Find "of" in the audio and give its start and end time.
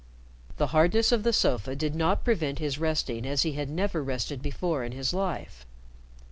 1.11-1.21